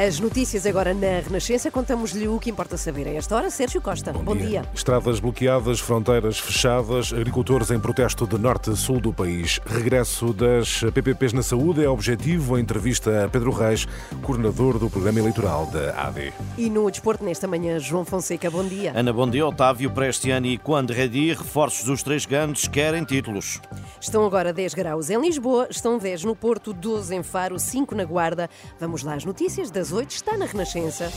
As 0.00 0.18
notícias 0.18 0.64
agora 0.64 0.94
na 0.94 1.20
Renascença. 1.20 1.70
Contamos-lhe 1.70 2.26
o 2.26 2.38
que 2.38 2.48
importa 2.48 2.78
saber 2.78 3.06
a 3.06 3.12
esta 3.12 3.36
hora. 3.36 3.50
Sérgio 3.50 3.82
Costa, 3.82 4.14
bom, 4.14 4.34
dia. 4.34 4.64
Estradas 4.74 5.20
bloqueadas, 5.20 5.78
fronteiras 5.78 6.38
fechadas, 6.38 7.12
agricultores 7.12 7.70
em 7.70 7.78
protesto 7.78 8.26
de 8.26 8.38
norte 8.38 8.70
a 8.70 8.76
sul 8.76 8.98
do 8.98 9.12
país. 9.12 9.60
Regresso 9.66 10.32
das 10.32 10.80
PPPs 10.94 11.34
na 11.34 11.42
saúde 11.42 11.84
é 11.84 11.88
objetivo. 11.90 12.54
A 12.54 12.60
entrevista 12.60 13.26
a 13.26 13.28
Pedro 13.28 13.50
Reis, 13.50 13.86
coordenador 14.22 14.78
do 14.78 14.88
programa 14.88 15.18
eleitoral 15.18 15.66
da 15.66 15.90
AD. 16.06 16.32
E 16.56 16.70
no 16.70 16.90
desporto, 16.90 17.22
nesta 17.22 17.46
manhã, 17.46 17.78
João 17.78 18.06
Fonseca, 18.06 18.50
bom 18.50 18.64
dia. 18.64 18.94
Ana, 18.96 19.12
bom 19.12 19.28
dia. 19.28 19.46
Otávio, 19.46 19.90
para 19.90 20.08
este 20.08 20.30
ano 20.30 20.46
e 20.46 20.56
quando 20.56 20.94
Redi, 20.94 21.34
reforços 21.34 21.84
dos 21.84 22.02
três 22.02 22.24
grandes 22.24 22.66
querem 22.66 23.04
títulos. 23.04 23.60
Estão 24.00 24.24
agora 24.24 24.50
10 24.50 24.72
graus 24.72 25.10
em 25.10 25.20
Lisboa, 25.20 25.66
estão 25.68 25.98
10 25.98 26.24
no 26.24 26.34
Porto, 26.34 26.72
12 26.72 27.14
em 27.14 27.22
Faro, 27.22 27.58
5 27.58 27.94
na 27.94 28.04
Guarda. 28.06 28.48
Vamos 28.78 29.02
lá 29.02 29.12
às 29.12 29.26
notícias 29.26 29.70
das 29.70 29.89
8, 29.92 30.10
está 30.10 30.36
na 30.36 30.46
Renascença. 30.46 31.10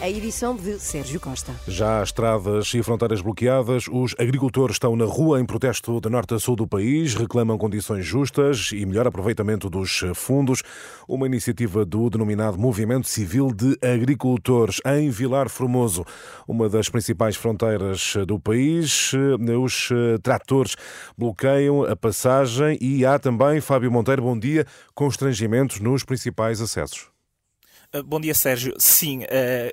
A 0.00 0.08
edição 0.08 0.54
de 0.54 0.78
Sérgio 0.78 1.18
Costa. 1.18 1.52
Já 1.66 2.00
estradas 2.04 2.72
e 2.72 2.80
fronteiras 2.84 3.20
bloqueadas, 3.20 3.86
os 3.90 4.14
agricultores 4.16 4.76
estão 4.76 4.94
na 4.94 5.04
rua 5.04 5.40
em 5.40 5.44
protesto 5.44 6.00
de 6.00 6.08
norte 6.08 6.34
a 6.34 6.38
sul 6.38 6.54
do 6.54 6.68
país, 6.68 7.14
reclamam 7.14 7.58
condições 7.58 8.06
justas 8.06 8.70
e 8.72 8.86
melhor 8.86 9.08
aproveitamento 9.08 9.68
dos 9.68 10.04
fundos. 10.14 10.62
Uma 11.08 11.26
iniciativa 11.26 11.84
do 11.84 12.08
denominado 12.08 12.56
Movimento 12.56 13.08
Civil 13.08 13.52
de 13.52 13.76
Agricultores 13.84 14.80
em 14.86 15.10
Vilar 15.10 15.48
Formoso, 15.48 16.04
uma 16.46 16.68
das 16.68 16.88
principais 16.88 17.34
fronteiras 17.34 18.14
do 18.24 18.38
país. 18.38 19.10
Os 19.60 19.88
tratores 20.22 20.76
bloqueiam 21.16 21.82
a 21.82 21.96
passagem 21.96 22.78
e 22.80 23.04
há 23.04 23.18
também, 23.18 23.60
Fábio 23.60 23.90
Monteiro, 23.90 24.22
bom 24.22 24.38
dia, 24.38 24.64
constrangimentos 24.94 25.80
nos 25.80 26.04
principais 26.04 26.60
acessos. 26.60 27.17
Uh, 27.94 28.02
bom 28.02 28.20
dia, 28.20 28.34
Sérgio. 28.34 28.74
Sim, 28.78 29.22
uh, 29.22 29.26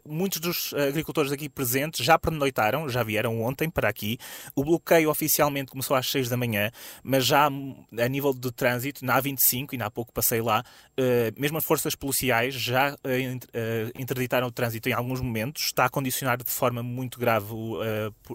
muitos 0.08 0.40
dos 0.40 0.74
agricultores 0.74 1.34
aqui 1.34 1.50
presentes 1.50 2.06
já 2.06 2.18
pernoitaram, 2.18 2.88
já 2.88 3.04
vieram 3.04 3.42
ontem 3.42 3.70
para 3.70 3.90
aqui. 3.90 4.18
O 4.56 4.64
bloqueio 4.64 5.10
oficialmente 5.10 5.70
começou 5.70 5.98
às 5.98 6.10
6 6.10 6.30
da 6.30 6.38
manhã, 6.38 6.72
mas 7.04 7.26
já 7.26 7.48
a 7.48 8.08
nível 8.08 8.34
de 8.34 8.54
trânsito, 8.54 9.04
na 9.04 9.22
A25, 9.22 9.74
e 9.74 9.82
há 9.82 9.92
pouco 9.92 10.14
passei 10.14 10.42
lá, 10.42 10.64
uh, 10.98 11.04
mesmo 11.38 11.58
as 11.58 11.66
forças 11.66 11.94
policiais 11.94 12.54
já 12.54 12.96
interditaram 14.00 14.48
o 14.48 14.52
trânsito 14.52 14.88
em 14.88 14.94
alguns 14.94 15.20
momentos. 15.20 15.66
Está 15.66 15.86
a 15.86 15.90
condicionar 15.90 16.38
de 16.38 16.50
forma 16.50 16.82
muito 16.82 17.20
grave 17.20 17.54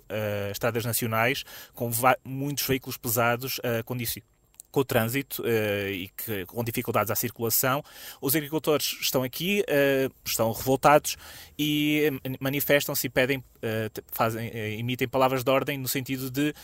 as 0.08 0.52
estradas 0.52 0.84
nacionais, 0.84 1.44
com 1.74 1.90
muitos 2.24 2.66
veículos 2.66 2.98
pesados 2.98 3.60
a 3.64 3.82
condicionar 3.82 4.24
com 4.70 4.80
o 4.80 4.84
trânsito 4.84 5.42
uh, 5.42 5.88
e 5.88 6.10
que, 6.16 6.46
com 6.46 6.62
dificuldades 6.62 7.10
à 7.10 7.14
circulação. 7.14 7.82
Os 8.20 8.34
agricultores 8.34 8.98
estão 9.00 9.22
aqui, 9.22 9.62
uh, 9.62 10.12
estão 10.24 10.50
revoltados 10.52 11.16
e 11.58 12.10
eh, 12.24 12.36
manifestam-se 12.40 13.06
e 13.06 13.10
pedem, 13.10 13.44
fazem, 14.12 14.48
emitem 14.78 15.06
palavras 15.06 15.44
de 15.44 15.50
ordem 15.50 15.76
no 15.76 15.86
sentido 15.86 16.30
de 16.30 16.54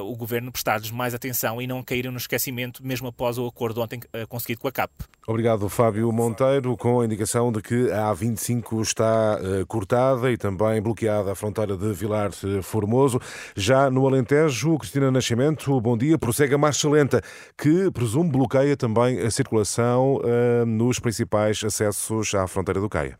o 0.00 0.14
governo 0.16 0.52
prestar-lhes 0.52 0.92
mais 0.92 1.12
atenção 1.12 1.60
e 1.60 1.66
não 1.66 1.82
caírem 1.82 2.10
no 2.12 2.16
esquecimento, 2.16 2.86
mesmo 2.86 3.08
após 3.08 3.36
o 3.36 3.46
acordo 3.48 3.82
ontem 3.82 4.00
conseguido 4.28 4.60
com 4.60 4.68
a 4.68 4.72
CAP. 4.72 4.92
Obrigado, 5.26 5.68
Fábio 5.68 6.12
Monteiro, 6.12 6.76
com 6.76 7.00
a 7.00 7.04
indicação 7.04 7.50
de 7.50 7.60
que 7.60 7.90
a 7.90 8.14
A25 8.14 8.80
está 8.80 9.40
cortada 9.66 10.30
e 10.30 10.36
também 10.36 10.80
bloqueada 10.80 11.32
a 11.32 11.34
fronteira 11.34 11.76
de 11.76 11.92
Vilar 11.92 12.30
Formoso. 12.62 13.20
Já 13.56 13.90
no 13.90 14.06
Alentejo, 14.06 14.78
Cristina 14.78 15.10
Nascimento, 15.10 15.80
bom 15.80 15.98
dia, 15.98 16.16
prossegue 16.16 16.54
a 16.54 16.58
marcha 16.58 16.88
lenta 16.88 17.20
que 17.56 17.90
presumo 17.90 18.30
bloqueia 18.30 18.76
também 18.76 19.20
a 19.20 19.30
circulação 19.30 20.16
uh, 20.16 20.66
nos 20.66 20.98
principais 20.98 21.62
acessos 21.64 22.34
à 22.34 22.46
fronteira 22.46 22.80
do 22.80 22.88
Caia. 22.88 23.18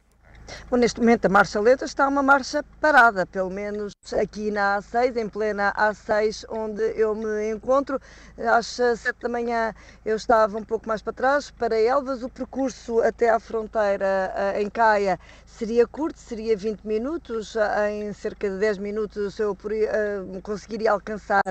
Bom, 0.70 0.76
neste 0.76 1.00
momento 1.00 1.24
a 1.24 1.28
marcha 1.28 1.60
lenta 1.60 1.84
está 1.84 2.06
uma 2.06 2.22
marcha 2.22 2.62
parada, 2.80 3.24
pelo 3.24 3.50
menos 3.50 3.93
aqui 4.12 4.50
na 4.50 4.78
A6, 4.78 5.16
em 5.16 5.26
plena 5.26 5.72
A6, 5.72 6.44
onde 6.50 6.82
eu 7.00 7.14
me 7.14 7.50
encontro. 7.50 7.98
Às 8.36 8.66
7 8.66 9.14
da 9.22 9.28
manhã 9.30 9.74
eu 10.04 10.16
estava 10.16 10.58
um 10.58 10.62
pouco 10.62 10.86
mais 10.86 11.00
para 11.00 11.14
trás, 11.14 11.50
para 11.50 11.80
Elvas. 11.80 12.22
O 12.22 12.28
percurso 12.28 13.00
até 13.00 13.30
à 13.30 13.40
fronteira 13.40 14.32
eh, 14.36 14.62
em 14.62 14.68
Caia 14.68 15.18
seria 15.46 15.86
curto, 15.86 16.18
seria 16.18 16.54
20 16.54 16.82
minutos. 16.84 17.56
Em 17.88 18.12
cerca 18.12 18.50
de 18.50 18.58
10 18.58 18.78
minutos 18.78 19.38
eu 19.38 19.52
uh, 19.52 20.42
conseguiria 20.42 20.90
alcançar 20.90 21.42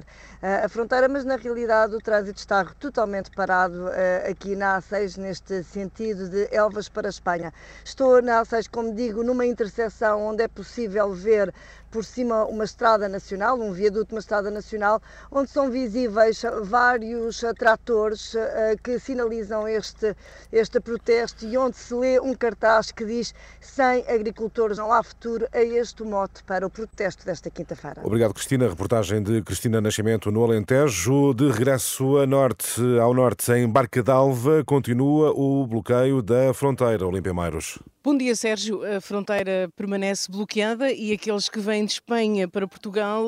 a 0.41 0.69
fronteira, 0.69 1.07
mas 1.07 1.25
na 1.25 1.37
realidade 1.37 1.95
o 1.95 1.99
trânsito 1.99 2.37
está 2.37 2.63
totalmente 2.79 3.31
parado 3.31 3.87
aqui 4.29 4.55
na 4.55 4.79
A6, 4.79 5.17
neste 5.17 5.63
sentido 5.63 6.29
de 6.29 6.47
Elvas 6.51 6.89
para 6.89 7.09
Espanha. 7.09 7.51
Estou 7.83 8.21
na 8.21 8.43
A6 8.43 8.69
com 8.69 8.83
como 8.83 8.93
digo, 8.93 9.23
numa 9.23 9.45
interseção 9.45 10.21
onde 10.27 10.43
é 10.43 10.47
possível 10.49 11.13
ver 11.13 11.53
por 11.89 12.03
cima 12.03 12.42
uma 12.45 12.63
estrada 12.63 13.07
nacional, 13.09 13.59
um 13.59 13.71
viaduto, 13.71 14.15
uma 14.15 14.19
estrada 14.19 14.49
nacional, 14.51 15.01
onde 15.31 15.49
são 15.49 15.69
visíveis 15.69 16.41
vários 16.63 17.43
tratores 17.57 18.33
uh, 18.33 18.39
que 18.83 18.99
sinalizam 18.99 19.67
este, 19.67 20.15
este 20.51 20.79
protesto 20.79 21.45
e 21.45 21.57
onde 21.57 21.77
se 21.77 21.93
lê 21.93 22.19
um 22.19 22.33
cartaz 22.33 22.91
que 22.91 23.05
diz 23.05 23.33
sem 23.59 24.03
agricultores 24.07 24.77
não 24.77 24.91
há 24.91 25.01
futuro, 25.03 25.47
é 25.51 25.63
este 25.63 26.03
o 26.03 26.05
mote 26.05 26.43
para 26.43 26.65
o 26.65 26.69
protesto 26.69 27.25
desta 27.25 27.49
quinta-feira. 27.49 28.01
Obrigado, 28.03 28.33
Cristina. 28.33 28.67
Reportagem 28.67 29.21
de 29.21 29.41
Cristina 29.41 29.81
Nascimento 29.81 30.31
no 30.31 30.43
Alentejo. 30.43 31.33
De 31.33 31.49
regresso 31.49 32.17
a 32.17 32.25
norte, 32.25 32.81
ao 32.99 33.13
norte, 33.13 33.51
em 33.51 33.67
Barca 33.67 34.03
d'Alva, 34.03 34.63
continua 34.65 35.31
o 35.31 35.65
bloqueio 35.65 36.21
da 36.21 36.53
fronteira. 36.53 37.05
Olímpia 37.07 37.33
Mairos. 37.33 37.79
Bom 38.05 38.17
dia, 38.17 38.35
Sérgio. 38.35 38.83
A 38.83 38.99
fronteira 38.99 39.69
permanece 39.77 40.29
bloqueada 40.29 40.91
e 40.91 41.13
aqueles 41.13 41.47
que 41.47 41.61
vêm 41.61 41.85
de 41.85 41.93
Espanha 41.93 42.49
para 42.49 42.67
Portugal 42.67 43.23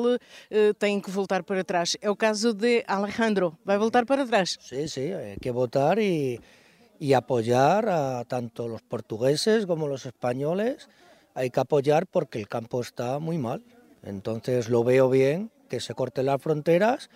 eh, 0.50 0.74
têm 0.74 1.00
que 1.00 1.10
voltar 1.10 1.42
para 1.44 1.64
trás. 1.64 1.96
É 2.02 2.10
o 2.10 2.14
caso 2.14 2.52
de 2.52 2.84
Alejandro. 2.86 3.56
Vai 3.64 3.78
voltar 3.78 4.04
para 4.04 4.26
trás? 4.26 4.58
Sim, 4.60 4.86
sim, 4.86 5.14
hay 5.14 5.38
que 5.40 5.50
votar 5.50 5.98
e, 5.98 6.38
e 7.00 7.14
apoyar 7.14 7.88
a 7.88 8.22
tanto 8.28 8.68
los 8.68 8.82
portugueses 8.82 9.64
como 9.64 9.88
los 9.88 10.04
españoles. 10.04 10.90
Hay 11.34 11.48
que 11.48 11.60
apoyar 11.60 12.06
porque 12.06 12.38
el 12.38 12.46
campo 12.46 12.82
está 12.82 13.18
muy 13.18 13.38
mal. 13.38 13.62
Entonces 14.02 14.68
lo 14.68 14.84
veo 14.84 15.08
bien 15.08 15.50
que 15.70 15.80
se 15.80 15.94
corten 15.94 16.26
las 16.26 16.42
fronteras 16.42 17.08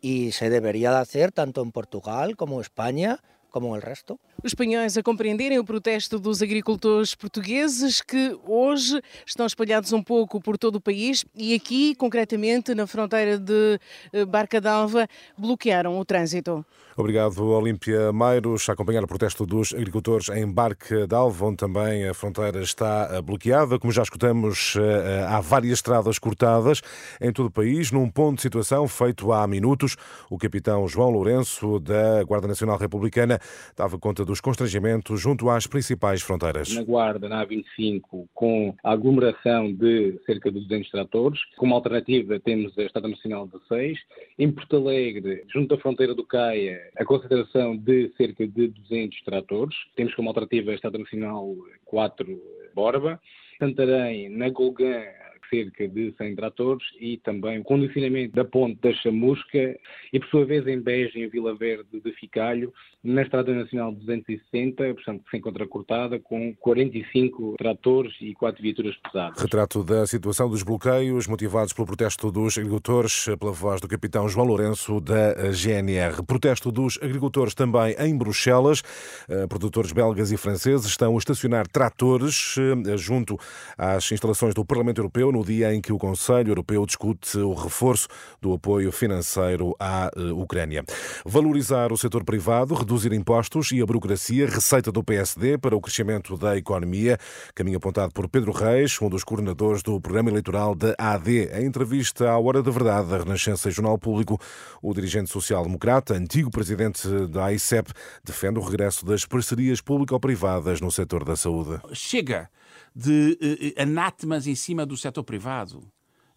y 0.00 0.30
se 0.30 0.50
debería 0.50 0.92
de 0.92 0.98
hacer 0.98 1.32
tanto 1.32 1.62
en 1.62 1.72
Portugal 1.72 2.36
como 2.36 2.56
en 2.56 2.60
España 2.60 3.18
como 3.52 3.76
el 3.76 3.82
resto. 3.82 4.18
Os 4.42 4.50
espanhóis 4.50 4.96
a 4.96 5.02
compreenderem 5.02 5.58
o 5.58 5.64
protesto 5.64 6.18
dos 6.18 6.42
agricultores 6.42 7.14
portugueses 7.14 8.00
que 8.00 8.36
hoje 8.44 9.00
estão 9.24 9.46
espalhados 9.46 9.92
um 9.92 10.02
pouco 10.02 10.40
por 10.40 10.58
todo 10.58 10.76
o 10.76 10.80
país 10.80 11.24
e 11.36 11.54
aqui, 11.54 11.94
concretamente 11.94 12.74
na 12.74 12.86
fronteira 12.86 13.38
de 13.38 13.78
eh, 14.12 14.24
Barca 14.24 14.60
d'Alva, 14.60 15.06
bloquearam 15.38 15.98
o 15.98 16.04
trânsito. 16.04 16.64
Obrigado, 16.96 17.42
Olímpia 17.44 18.12
Mairos, 18.12 18.68
a 18.68 18.74
acompanhar 18.74 19.02
o 19.02 19.06
protesto 19.06 19.46
dos 19.46 19.72
agricultores 19.72 20.28
em 20.28 20.46
Barca 20.46 21.06
d'Alva, 21.06 21.46
onde 21.46 21.56
também 21.56 22.06
a 22.06 22.12
fronteira 22.12 22.60
está 22.60 23.08
eh, 23.12 23.22
bloqueada. 23.22 23.78
Como 23.78 23.92
já 23.92 24.02
escutamos, 24.02 24.74
eh, 24.76 25.26
há 25.26 25.40
várias 25.40 25.78
estradas 25.78 26.18
cortadas 26.18 26.80
em 27.20 27.32
todo 27.32 27.46
o 27.46 27.50
país, 27.50 27.90
num 27.90 28.10
ponto 28.10 28.36
de 28.36 28.42
situação 28.42 28.86
feito 28.88 29.32
há 29.32 29.46
minutos. 29.46 29.96
O 30.28 30.36
capitão 30.36 30.86
João 30.88 31.10
Lourenço, 31.10 31.78
da 31.80 32.22
Guarda 32.24 32.48
Nacional 32.48 32.76
Republicana, 32.76 33.38
dava 33.76 33.98
conta 33.98 34.24
dos 34.24 34.40
constrangimentos 34.40 35.20
junto 35.20 35.48
às 35.48 35.66
principais 35.66 36.22
fronteiras. 36.22 36.74
Na 36.74 36.82
Guarda, 36.82 37.28
na 37.28 37.46
A25, 37.46 38.26
com 38.34 38.74
a 38.82 38.92
aglomeração 38.92 39.72
de 39.72 40.18
cerca 40.26 40.50
de 40.50 40.60
200 40.60 40.90
tratores. 40.90 41.40
Como 41.56 41.74
alternativa, 41.74 42.38
temos 42.40 42.76
a 42.78 42.82
Estrada 42.82 43.08
Nacional 43.08 43.46
16. 43.46 43.98
Em 44.38 44.50
Porto 44.50 44.76
Alegre, 44.76 45.44
junto 45.52 45.74
à 45.74 45.78
fronteira 45.78 46.14
do 46.14 46.24
Caia, 46.24 46.80
a 46.96 47.04
concentração 47.04 47.76
de 47.76 48.12
cerca 48.16 48.46
de 48.46 48.68
200 48.68 49.22
tratores. 49.22 49.74
Temos 49.96 50.14
como 50.14 50.28
alternativa 50.28 50.70
a 50.70 50.74
Estrada 50.74 50.98
Nacional 50.98 51.54
4 51.84 52.40
Borba. 52.74 53.20
Santarém, 53.58 54.28
na 54.28 54.48
Golgã, 54.48 55.04
cerca 55.52 55.86
de 55.86 56.14
100 56.16 56.36
tratores 56.36 56.84
e 56.98 57.18
também 57.18 57.58
o 57.58 57.64
condicionamento 57.64 58.34
da 58.34 58.44
ponte 58.44 58.80
da 58.80 58.92
Chamusca 58.94 59.78
e, 60.12 60.18
por 60.18 60.28
sua 60.28 60.44
vez, 60.46 60.66
em 60.66 60.80
Beja, 60.80 61.18
em 61.18 61.28
Vila 61.28 61.54
Verde 61.54 62.00
de 62.00 62.12
Ficalho, 62.12 62.72
na 63.04 63.22
Estrada 63.22 63.52
Nacional 63.52 63.92
260, 63.92 64.94
portanto, 64.94 65.24
que 65.24 65.30
se 65.30 65.36
encontra 65.36 65.66
cortada 65.66 66.18
com 66.20 66.54
45 66.54 67.56
tratores 67.58 68.14
e 68.20 68.32
4 68.32 68.62
viaturas 68.62 68.96
pesadas. 68.96 69.40
Retrato 69.40 69.82
da 69.82 70.06
situação 70.06 70.48
dos 70.48 70.62
bloqueios 70.62 71.26
motivados 71.26 71.72
pelo 71.72 71.86
protesto 71.86 72.30
dos 72.30 72.56
agricultores, 72.56 73.26
pela 73.38 73.52
voz 73.52 73.80
do 73.80 73.88
capitão 73.88 74.28
João 74.28 74.46
Lourenço 74.46 75.00
da 75.00 75.50
GNR. 75.50 76.22
Protesto 76.24 76.70
dos 76.70 76.98
agricultores 77.02 77.54
também 77.54 77.94
em 77.98 78.16
Bruxelas. 78.16 78.82
Eh, 79.28 79.46
produtores 79.48 79.92
belgas 79.92 80.30
e 80.30 80.36
franceses 80.36 80.86
estão 80.86 81.14
a 81.14 81.18
estacionar 81.18 81.66
tratores 81.66 82.54
eh, 82.58 82.96
junto 82.96 83.36
às 83.76 84.10
instalações 84.12 84.54
do 84.54 84.64
Parlamento 84.64 84.98
Europeu 84.98 85.32
no 85.32 85.41
dia 85.44 85.74
em 85.74 85.80
que 85.80 85.92
o 85.92 85.98
Conselho 85.98 86.50
Europeu 86.50 86.84
discute 86.86 87.38
o 87.38 87.54
reforço 87.54 88.08
do 88.40 88.52
apoio 88.52 88.90
financeiro 88.92 89.74
à 89.78 90.10
eh, 90.16 90.20
Ucrânia. 90.32 90.84
Valorizar 91.24 91.92
o 91.92 91.96
setor 91.96 92.24
privado, 92.24 92.74
reduzir 92.74 93.12
impostos 93.12 93.72
e 93.72 93.80
a 93.80 93.86
burocracia, 93.86 94.46
receita 94.46 94.90
do 94.92 95.02
PSD 95.02 95.58
para 95.58 95.76
o 95.76 95.80
crescimento 95.80 96.36
da 96.36 96.56
economia, 96.56 97.18
caminho 97.54 97.76
apontado 97.76 98.12
por 98.12 98.28
Pedro 98.28 98.52
Reis, 98.52 99.00
um 99.00 99.08
dos 99.08 99.24
coordenadores 99.24 99.82
do 99.82 100.00
programa 100.00 100.30
eleitoral 100.30 100.74
da 100.74 100.94
AD. 100.98 101.50
Em 101.52 101.66
entrevista 101.66 102.30
à 102.30 102.38
Hora 102.38 102.62
da 102.62 102.70
Verdade 102.70 103.08
da 103.08 103.18
Renascença 103.18 103.68
e 103.68 103.72
Jornal 103.72 103.98
Público, 103.98 104.38
o 104.80 104.94
dirigente 104.94 105.30
social-democrata, 105.30 106.14
antigo 106.14 106.50
presidente 106.50 107.08
da 107.28 107.46
AICEP, 107.46 107.90
defende 108.24 108.58
o 108.58 108.62
regresso 108.62 109.04
das 109.04 109.24
parcerias 109.24 109.80
público-privadas 109.80 110.80
no 110.80 110.90
setor 110.90 111.24
da 111.24 111.36
saúde. 111.36 111.80
Chega 111.92 112.48
de 112.94 113.74
uh, 113.76 113.82
anátemas 113.82 114.46
em 114.46 114.54
cima 114.54 114.84
do 114.84 114.96
setor 114.96 115.24
privado 115.24 115.31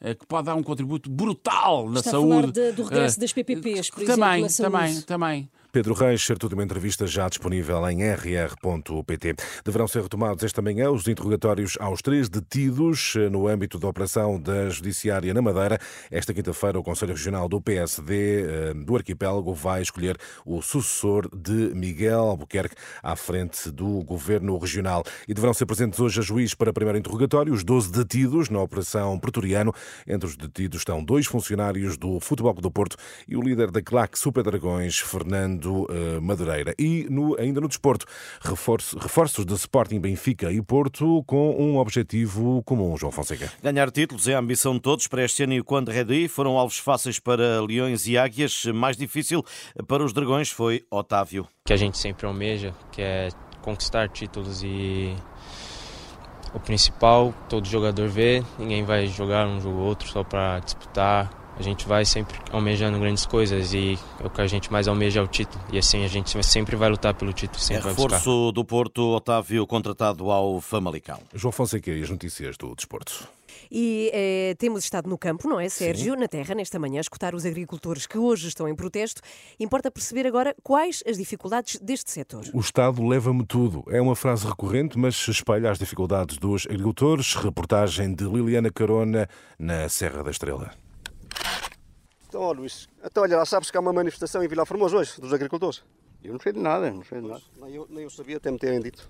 eh, 0.01 0.13
que 0.13 0.25
pode 0.25 0.45
dar 0.45 0.55
um 0.55 0.63
contributo 0.63 1.09
brutal 1.09 1.89
na 1.89 1.99
Está 1.99 2.11
saúde. 2.11 2.33
A 2.33 2.41
falar 2.41 2.51
de, 2.51 2.71
do 2.73 2.83
regresso 2.83 3.19
das 3.19 3.33
PPPs, 3.33 3.89
por 3.89 4.05
também, 4.05 4.45
exemplo, 4.45 4.71
também, 4.71 5.01
também. 5.01 5.49
Pedro 5.75 5.93
Reis, 5.93 6.25
de 6.25 6.53
uma 6.53 6.63
entrevista 6.63 7.05
já 7.05 7.27
disponível 7.27 7.85
em 7.89 8.01
rr.pt. 8.01 9.35
Deverão 9.65 9.89
ser 9.89 10.03
retomados 10.03 10.41
esta 10.41 10.61
manhã 10.61 10.89
os 10.89 11.05
interrogatórios 11.05 11.75
aos 11.81 12.01
três 12.01 12.29
detidos 12.29 13.15
no 13.29 13.45
âmbito 13.45 13.77
da 13.77 13.89
operação 13.89 14.39
da 14.39 14.69
Judiciária 14.69 15.33
na 15.33 15.41
Madeira. 15.41 15.77
Esta 16.09 16.33
quinta-feira, 16.33 16.79
o 16.79 16.83
Conselho 16.83 17.11
Regional 17.11 17.49
do 17.49 17.59
PSD 17.59 18.73
do 18.85 18.95
Arquipélago 18.95 19.53
vai 19.53 19.81
escolher 19.81 20.17
o 20.45 20.61
sucessor 20.61 21.27
de 21.35 21.75
Miguel 21.75 22.21
Albuquerque 22.21 22.75
à 23.03 23.17
frente 23.17 23.69
do 23.69 24.01
Governo 24.05 24.57
Regional. 24.57 25.03
E 25.27 25.33
deverão 25.33 25.53
ser 25.53 25.65
presentes 25.65 25.99
hoje 25.99 26.21
a 26.21 26.23
juiz 26.23 26.53
para 26.53 26.71
primeiro 26.71 26.99
interrogatório 26.99 27.51
os 27.51 27.65
12 27.65 27.91
detidos 27.91 28.49
na 28.49 28.61
Operação 28.61 29.19
Pretoriano. 29.19 29.73
Entre 30.07 30.25
os 30.25 30.37
detidos 30.37 30.77
estão 30.77 31.03
dois 31.03 31.25
funcionários 31.25 31.97
do 31.97 32.21
Futebol 32.21 32.53
do 32.53 32.71
Porto 32.71 32.95
e 33.27 33.35
o 33.35 33.41
líder 33.41 33.71
da 33.71 33.81
CLAC 33.81 34.17
Super 34.17 34.41
Dragões, 34.41 34.99
Fernando 34.99 35.64
Madureira. 36.21 36.73
E 36.77 37.07
no, 37.09 37.39
ainda 37.39 37.61
no 37.61 37.67
desporto, 37.67 38.05
reforço, 38.41 38.97
reforços 38.97 39.45
de 39.45 39.53
Sporting, 39.53 39.99
Benfica 39.99 40.51
e 40.51 40.61
Porto 40.61 41.23
com 41.25 41.51
um 41.51 41.77
objetivo 41.77 42.63
comum, 42.63 42.97
João 42.97 43.11
Fonseca. 43.11 43.51
Ganhar 43.61 43.91
títulos 43.91 44.27
é 44.27 44.35
a 44.35 44.39
ambição 44.39 44.73
de 44.73 44.81
todos 44.81 45.07
para 45.07 45.23
este 45.23 45.43
ano 45.43 45.53
e 45.53 45.63
quando 45.63 45.89
Redi 45.89 46.27
foram 46.27 46.57
alvos 46.57 46.77
fáceis 46.77 47.19
para 47.19 47.61
Leões 47.61 48.07
e 48.07 48.17
Águias, 48.17 48.65
mais 48.65 48.97
difícil 48.97 49.43
para 49.87 50.03
os 50.03 50.13
Dragões 50.13 50.49
foi 50.49 50.83
Otávio. 50.89 51.47
Que 51.65 51.73
a 51.73 51.77
gente 51.77 51.97
sempre 51.97 52.25
almeja, 52.25 52.73
que 52.91 53.01
é 53.01 53.29
conquistar 53.61 54.09
títulos 54.09 54.61
e 54.63 55.15
o 56.53 56.59
principal, 56.59 57.33
todo 57.49 57.67
jogador 57.67 58.07
vê, 58.07 58.43
ninguém 58.57 58.83
vai 58.83 59.07
jogar 59.07 59.47
um 59.47 59.59
jogo 59.59 59.79
ou 59.79 59.87
outro 59.87 60.07
só 60.07 60.23
para 60.23 60.59
disputar 60.59 61.44
a 61.57 61.61
gente 61.61 61.87
vai 61.87 62.05
sempre 62.05 62.37
almejando 62.51 62.99
grandes 62.99 63.25
coisas 63.25 63.73
e 63.73 63.97
o 64.23 64.29
que 64.29 64.41
a 64.41 64.47
gente 64.47 64.71
mais 64.71 64.87
almeja 64.87 65.19
é 65.19 65.23
o 65.23 65.27
título. 65.27 65.63
E 65.71 65.77
assim 65.77 66.03
a 66.03 66.07
gente 66.07 66.43
sempre 66.43 66.75
vai 66.75 66.89
lutar 66.89 67.13
pelo 67.13 67.33
título, 67.33 67.59
sempre 67.59 67.87
é. 67.87 67.89
Reforço 67.89 68.51
do 68.51 68.63
Porto, 68.65 69.01
Otávio 69.15 69.65
contratado 69.65 70.31
ao 70.31 70.59
Famalicão. 70.61 71.19
João 71.33 71.51
Fonseca 71.51 71.91
e 71.91 72.03
as 72.03 72.09
notícias 72.09 72.57
do 72.57 72.75
desporto. 72.75 73.27
E 73.71 74.11
eh, 74.13 74.55
temos 74.57 74.83
estado 74.83 75.09
no 75.09 75.17
campo, 75.17 75.47
não 75.47 75.59
é, 75.59 75.69
Sérgio? 75.69 76.13
Sim. 76.13 76.19
Na 76.19 76.27
terra, 76.27 76.53
nesta 76.55 76.77
manhã, 76.77 76.99
a 76.99 77.01
escutar 77.01 77.33
os 77.33 77.45
agricultores 77.45 78.05
que 78.05 78.17
hoje 78.17 78.47
estão 78.47 78.67
em 78.67 78.75
protesto. 78.75 79.21
Importa 79.59 79.89
perceber 79.89 80.27
agora 80.27 80.55
quais 80.63 81.03
as 81.07 81.17
dificuldades 81.17 81.79
deste 81.79 82.11
setor. 82.11 82.43
O 82.53 82.59
Estado 82.59 83.05
leva-me 83.05 83.45
tudo. 83.45 83.83
É 83.89 84.01
uma 84.01 84.15
frase 84.15 84.47
recorrente, 84.47 84.97
mas 84.97 85.27
espelha 85.27 85.71
as 85.71 85.79
dificuldades 85.79 86.37
dos 86.37 86.65
agricultores. 86.65 87.33
Reportagem 87.35 88.13
de 88.13 88.25
Liliana 88.25 88.71
Carona 88.71 89.27
na 89.57 89.87
Serra 89.89 90.23
da 90.23 90.31
Estrela. 90.31 90.84
Então, 92.35 92.47
ó, 92.47 92.51
Luís, 92.51 92.89
então 93.01 93.23
olha 93.23 93.37
lá, 93.37 93.45
sabes 93.45 93.71
que 93.71 93.77
há 93.77 93.79
uma 93.79 93.93
manifestação 93.93 94.43
em 94.43 94.47
Vila 94.49 94.65
Formosa 94.65 94.97
hoje, 94.97 95.21
dos 95.21 95.31
agricultores? 95.31 95.81
Eu 96.21 96.33
não 96.33 96.39
sei 96.41 96.51
de 96.51 96.59
nada, 96.59 96.91
não 96.91 97.01
sei 97.01 97.21
de 97.21 97.29
nada. 97.29 97.41
Nem 97.55 97.75
eu, 97.75 97.87
nem 97.89 98.03
eu 98.03 98.09
sabia 98.09 98.35
até 98.35 98.51
me 98.51 98.59
terem 98.59 98.81
dito. 98.81 99.09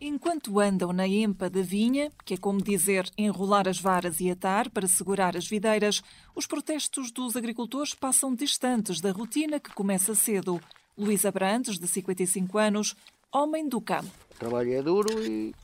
Enquanto 0.00 0.58
andam 0.58 0.92
na 0.92 1.06
empa 1.06 1.48
da 1.48 1.62
vinha, 1.62 2.10
que 2.24 2.34
é 2.34 2.36
como 2.36 2.60
dizer 2.60 3.08
enrolar 3.16 3.68
as 3.68 3.78
varas 3.78 4.18
e 4.18 4.28
atar 4.28 4.68
para 4.70 4.88
segurar 4.88 5.36
as 5.36 5.46
videiras, 5.46 6.02
os 6.34 6.48
protestos 6.48 7.12
dos 7.12 7.36
agricultores 7.36 7.94
passam 7.94 8.34
distantes 8.34 9.00
da 9.00 9.12
rotina 9.12 9.60
que 9.60 9.72
começa 9.72 10.12
cedo. 10.16 10.60
Luís 10.98 11.24
Abrantes, 11.24 11.78
de 11.78 11.86
55 11.86 12.58
anos, 12.58 12.96
homem 13.30 13.68
do 13.68 13.80
campo. 13.80 14.10
O 14.34 14.38
trabalho 14.40 14.72
é 14.72 14.82
duro 14.82 15.24
e... 15.24 15.54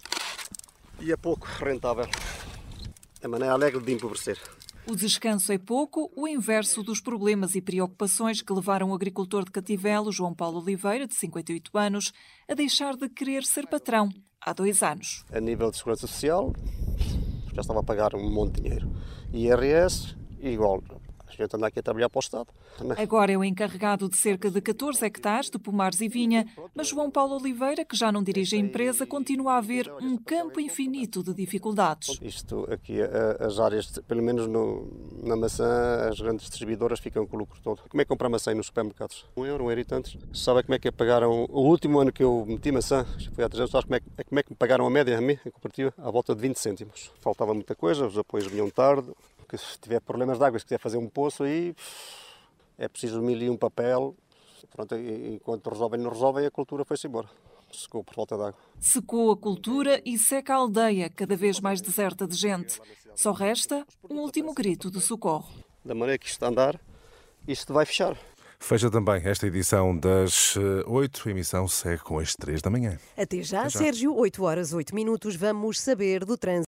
E 1.00 1.10
é 1.10 1.16
pouco 1.16 1.44
rentável. 1.58 2.06
É 3.20 3.26
maneira 3.26 3.52
alegre 3.52 3.80
de 3.82 3.94
empobrecer. 3.94 4.38
O 4.87 4.97
descanso 4.97 5.53
é 5.53 5.59
pouco, 5.59 6.11
o 6.17 6.27
inverso 6.27 6.82
dos 6.82 7.00
problemas 7.00 7.55
e 7.55 7.61
preocupações 7.61 8.43
que 8.43 8.53
levaram 8.53 8.91
o 8.91 8.94
agricultor 8.94 9.44
de 9.44 9.50
Cativelo, 9.50 10.11
João 10.11 10.35
Paulo 10.35 10.61
Oliveira, 10.61 11.06
de 11.06 11.15
58 11.15 11.79
anos, 11.79 12.12
a 12.49 12.55
deixar 12.55 12.97
de 12.97 13.09
querer 13.09 13.44
ser 13.44 13.69
patrão 13.69 14.09
há 14.41 14.53
dois 14.53 14.82
anos. 14.82 15.25
A 15.31 15.38
nível 15.38 15.71
de 15.71 15.77
segurança 15.77 16.06
social, 16.06 16.53
já 17.55 17.61
estava 17.61 17.81
a 17.81 17.85
pagar 17.85 18.15
um 18.15 18.31
monte 18.31 18.55
de 18.55 18.62
dinheiro. 18.62 18.91
IRS, 19.32 20.17
igual. 20.41 20.82
A 21.38 21.43
gente 21.43 21.56
anda 21.56 21.67
aqui 21.67 21.79
a 21.79 21.82
trabalhar 21.82 22.09
para 22.09 22.19
o 22.19 22.21
Estado. 22.21 22.49
Agora 22.99 23.32
é 23.32 23.38
o 23.38 23.44
encarregado 23.44 24.09
de 24.09 24.17
cerca 24.17 24.50
de 24.50 24.61
14 24.61 25.05
hectares 25.05 25.50
de 25.50 25.59
pomares 25.59 26.00
e 26.00 26.09
vinha, 26.09 26.47
mas 26.75 26.88
João 26.88 27.11
Paulo 27.11 27.37
Oliveira, 27.37 27.85
que 27.85 27.97
já 27.97 28.11
não 28.11 28.23
dirige 28.23 28.56
a 28.56 28.59
empresa, 28.59 29.06
continua 29.06 29.56
a 29.56 29.61
ver 29.61 29.91
um 30.00 30.17
campo 30.17 30.61
infinito 30.61 31.23
de 31.23 31.32
dificuldades. 31.32 32.19
Isto 32.21 32.67
aqui, 32.71 32.99
as 33.38 33.59
áreas, 33.59 33.91
pelo 34.06 34.23
menos 34.23 34.47
no, 34.47 34.88
na 35.23 35.37
maçã, 35.37 36.09
as 36.11 36.21
grandes 36.21 36.49
distribuidoras 36.49 36.99
ficam 37.00 37.27
com 37.27 37.37
o 37.37 37.41
lucro 37.41 37.61
todo. 37.62 37.82
Como 37.88 38.00
é 38.00 38.05
que 38.05 38.09
comprar 38.09 38.29
maçã 38.29 38.55
nos 38.55 38.67
supermercados? 38.67 39.25
Um 39.37 39.47
euro, 39.47 39.65
um 39.65 39.71
euro 39.71 39.81
e 39.81 39.85
tantos. 39.85 40.17
Sabe 40.32 40.62
como 40.62 40.75
é 40.75 40.79
que 40.79 40.88
é 40.88 40.91
pagaram, 40.91 41.47
o 41.49 41.61
último 41.61 42.00
ano 42.00 42.12
que 42.12 42.23
eu 42.23 42.44
meti 42.47 42.73
maçã, 42.73 43.06
foi 43.32 43.44
há 43.44 43.49
três 43.49 43.61
anos, 43.61 43.71
sabe 43.71 43.85
como 43.85 43.97
é, 43.97 44.25
como 44.25 44.41
é 44.41 44.43
que 44.43 44.50
me 44.50 44.56
pagaram 44.56 44.87
a 44.87 44.91
média 44.91 45.17
a 45.17 45.21
mim, 45.21 45.38
em 45.44 45.50
cooperativa? 45.50 45.93
À 45.99 46.11
volta 46.11 46.35
de 46.35 46.41
20 46.41 46.56
cêntimos. 46.56 47.11
Faltava 47.21 47.55
muita 47.55 47.75
coisa, 47.75 48.06
os 48.06 48.19
apoios 48.19 48.47
vinham 48.47 48.69
tarde, 48.71 49.11
que 49.50 49.58
se 49.58 49.79
tiver 49.81 50.00
problemas 50.00 50.38
de 50.38 50.44
água, 50.44 50.58
se 50.58 50.64
quiser 50.64 50.79
fazer 50.79 50.97
um 50.97 51.08
poço 51.08 51.43
aí, 51.43 51.75
é 52.79 52.88
preciso 52.88 53.20
mil 53.20 53.37
e 53.37 53.50
um 53.50 53.56
papel. 53.56 54.14
Pronto, 54.70 54.94
enquanto 54.97 55.69
resolvem, 55.69 56.00
não 56.00 56.11
resolvem, 56.11 56.47
a 56.47 56.50
cultura 56.50 56.85
foi-se 56.85 57.08
embora. 57.08 57.29
Secou 57.73 58.05
por 58.05 58.14
falta 58.14 58.37
de 58.37 58.43
água. 58.43 58.61
Secou 58.79 59.32
a 59.32 59.37
cultura 59.37 60.00
e 60.05 60.19
seca 60.19 60.55
a 60.55 60.56
aldeia, 60.56 61.11
cada 61.11 61.37
vez 61.37 61.61
mais 61.61 61.81
deserta 61.81 62.27
de 62.27 62.36
gente. 62.36 62.81
Só 63.15 63.32
resta 63.32 63.84
um 64.08 64.19
último 64.20 64.55
grito 64.55 64.91
de 64.91 65.01
socorro. 65.01 65.48
Da 65.84 65.94
maneira 65.94 66.19
que 66.19 66.27
isto 66.27 66.34
está 66.34 66.46
a 66.46 66.51
andar, 66.51 66.81
isto 67.46 67.72
vai 67.72 67.84
fechar. 67.86 68.17
Fecha 68.63 68.91
também 68.91 69.22
esta 69.24 69.46
edição 69.46 69.96
das 69.96 70.55
8. 70.86 71.29
A 71.29 71.31
emissão 71.31 71.67
segue 71.67 72.03
com 72.03 72.19
as 72.19 72.34
3 72.34 72.60
da 72.60 72.69
manhã. 72.69 72.98
Até 73.17 73.43
já, 73.43 73.60
Até 73.60 73.70
já. 73.70 73.79
Sérgio, 73.79 74.15
8 74.15 74.44
horas, 74.44 74.74
8 74.74 74.94
minutos. 74.94 75.34
Vamos 75.34 75.81
saber 75.81 76.27
do 76.27 76.36
trânsito. 76.36 76.58